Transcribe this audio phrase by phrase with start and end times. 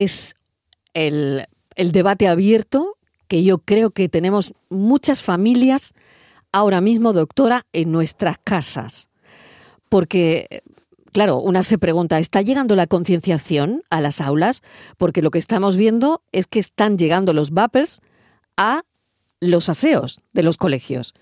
[0.00, 0.34] Es
[0.94, 1.46] el,
[1.76, 2.96] debate abierto
[3.28, 5.94] que yo creo que tenemos muchas familias
[6.52, 9.08] ahora mismo, doctora, en nuestras casas.
[9.88, 10.62] Porque,
[11.12, 14.62] claro, una se pregunta, ¿está llegando la concienciación a las aulas?
[14.96, 18.00] Porque lo que estamos viendo es que están llegando los vapers
[18.56, 18.82] a
[19.38, 21.14] los aseos de los colegios.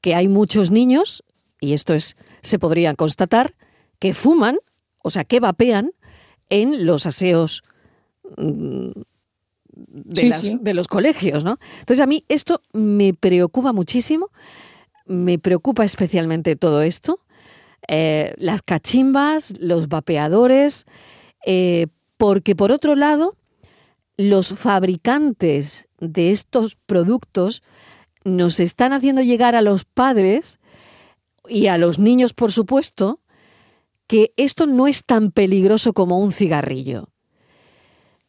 [0.00, 1.24] Que hay muchos niños,
[1.60, 3.54] y esto es, se podría constatar,
[3.98, 4.58] que fuman,
[5.02, 5.92] o sea, que vapean
[6.50, 7.62] en los aseos
[8.36, 8.90] mm,
[9.70, 11.58] de, los colegios, ¿no?
[11.80, 14.30] Entonces a mí esto me preocupa muchísimo,
[15.06, 17.20] me preocupa especialmente todo esto,
[17.86, 20.86] eh, las cachimbas, los vapeadores,
[21.46, 21.86] eh,
[22.16, 23.36] porque por otro lado,
[24.16, 27.62] los fabricantes de estos productos
[28.24, 30.58] nos están haciendo llegar a los padres
[31.48, 33.20] y a los niños, por supuesto,
[34.06, 37.10] que esto no es tan peligroso como un cigarrillo.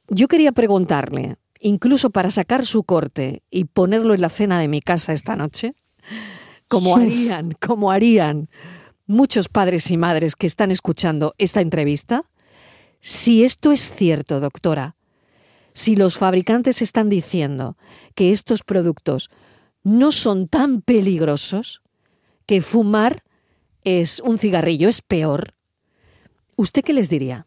[0.10, 4.82] Yo quería preguntarle, incluso para sacar su corte y ponerlo en la cena de mi
[4.82, 5.72] casa esta noche,
[6.68, 8.50] como harían, como harían
[9.06, 12.26] muchos padres y madres que están escuchando esta entrevista,
[13.02, 14.96] si esto es cierto, doctora,
[15.74, 17.78] si los fabricantes están diciendo
[18.16, 19.30] que estos productos
[19.84, 21.82] no son tan peligrosos,
[22.46, 23.24] que fumar
[23.84, 25.54] es un cigarrillo, es peor,
[26.58, 27.46] ¿usted qué les diría?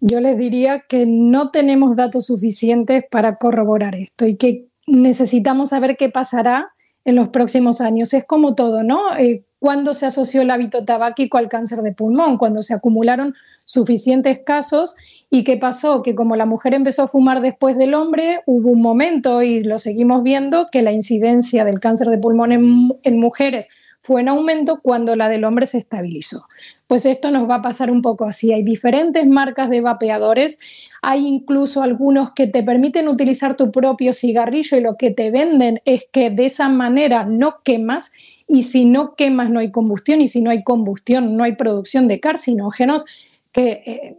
[0.00, 5.96] Yo les diría que no tenemos datos suficientes para corroborar esto y que necesitamos saber
[5.96, 6.72] qué pasará
[7.04, 8.14] en los próximos años.
[8.14, 9.16] Es como todo, ¿no?
[9.16, 14.40] Eh, cuando se asoció el hábito tabáquico al cáncer de pulmón, cuando se acumularon suficientes
[14.46, 14.94] casos
[15.30, 18.80] y qué pasó, que como la mujer empezó a fumar después del hombre, hubo un
[18.80, 23.68] momento, y lo seguimos viendo, que la incidencia del cáncer de pulmón en mujeres
[24.00, 26.46] fue en aumento cuando la del hombre se estabilizó.
[26.86, 28.52] Pues esto nos va a pasar un poco así.
[28.52, 30.58] Hay diferentes marcas de vapeadores,
[31.02, 35.80] hay incluso algunos que te permiten utilizar tu propio cigarrillo y lo que te venden
[35.84, 38.12] es que de esa manera no quemas
[38.46, 42.08] y si no quemas no hay combustión y si no hay combustión no hay producción
[42.08, 43.04] de carcinógenos.
[43.52, 44.16] Que, eh,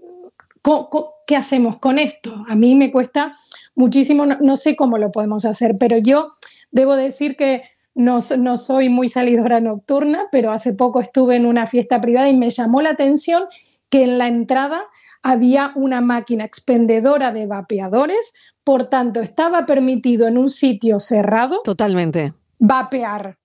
[1.25, 2.43] ¿Qué hacemos con esto?
[2.47, 3.35] A mí me cuesta
[3.75, 6.33] muchísimo, no sé cómo lo podemos hacer, pero yo
[6.71, 7.63] debo decir que
[7.95, 12.49] no, soy muy salidora nocturna, pero hace poco estuve en una fiesta privada y me
[12.49, 13.43] llamó la atención
[13.89, 14.81] que en la entrada
[15.21, 18.33] había una máquina expendedora de vapeadores,
[18.63, 21.61] por tanto estaba permitido en un sitio cerrado.
[21.63, 22.33] Totalmente.
[22.59, 23.37] Vapear.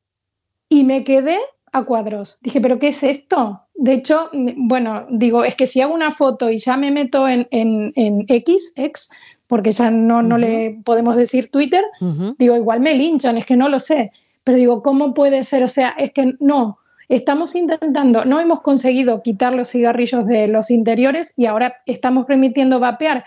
[0.68, 1.38] Y me quedé
[1.72, 2.38] a cuadros.
[2.42, 3.60] Dije, ¿pero qué es esto?
[3.74, 7.46] De hecho, bueno, digo, es que si hago una foto y ya me meto en,
[8.28, 9.10] X, X,
[9.48, 11.82] porque ya no, no le podemos decir Twitter,
[12.38, 14.12] digo, igual me linchan, es que no lo sé.
[14.44, 15.64] Pero digo, ¿cómo puede ser?
[15.64, 16.78] O sea, es que no,
[17.08, 22.80] estamos intentando, no hemos conseguido quitar los cigarrillos de los interiores y ahora estamos permitiendo
[22.80, 23.24] vapear.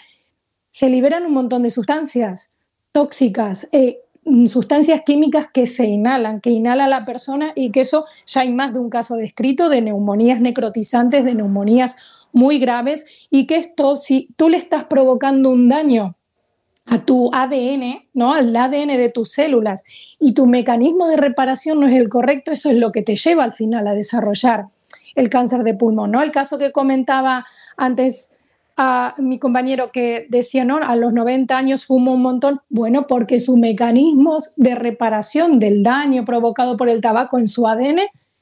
[0.72, 2.52] Se liberan un montón de sustancias
[2.92, 4.00] tóxicas, eh,
[4.48, 8.74] sustancias químicas que se inhalan, que inhala la persona y que eso ya hay más
[8.74, 11.96] de un caso descrito de neumonías necrotizantes, de neumonías
[12.34, 16.12] muy graves y que esto, si tú le estás provocando un daño
[16.88, 18.34] a tu ADN, ¿no?
[18.34, 19.84] Al ADN de tus células
[20.20, 23.44] y tu mecanismo de reparación no es el correcto, eso es lo que te lleva
[23.44, 24.68] al final a desarrollar
[25.16, 26.22] el cáncer de pulmón, ¿no?
[26.22, 27.46] El caso que comentaba
[27.76, 28.38] antes
[28.78, 30.78] a mi compañero que decía, ¿no?
[30.78, 36.24] A los 90 años fumó un montón, bueno, porque sus mecanismos de reparación del daño
[36.24, 38.02] provocado por el tabaco en su ADN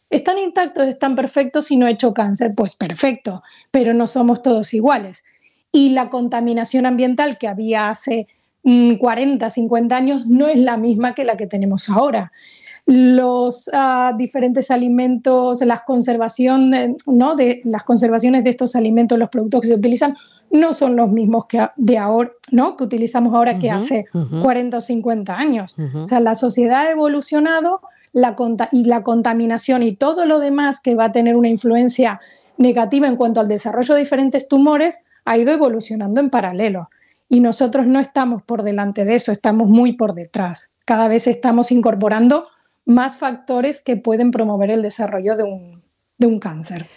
[0.10, 3.42] están intactos, están perfectos y no ha hecho cáncer, pues perfecto,
[3.72, 5.24] pero no somos todos iguales.
[5.72, 8.28] Y la contaminación ambiental que había hace
[8.66, 12.32] 40, mm, 50 años no es la misma que la que tenemos ahora.
[12.88, 16.72] Los ah, diferentes alimentos, las, conservación,
[17.06, 17.36] ¿no?
[17.36, 20.16] de, las conservaciones de estos alimentos, los productos que se utilizan,
[20.52, 22.78] no son los mismos que, de ahora, ¿no?
[22.78, 24.06] que utilizamos ahora que hace
[24.42, 25.76] 40 o 50 años.
[25.96, 27.82] O sea, la sociedad ha evolucionado
[28.14, 28.36] la,
[28.72, 32.20] y la contaminación y todo lo demás que va a tener una influencia
[32.58, 36.90] negativa en cuanto al desarrollo de diferentes tumores ha ido evolucionando en paralelo
[37.28, 40.72] y nosotros no estamos por delante de eso, estamos muy por detrás.
[40.86, 42.48] Cada vez estamos incorporando
[42.86, 45.84] más factores que pueden promover el desarrollo de un,
[46.18, 46.88] de un cáncer.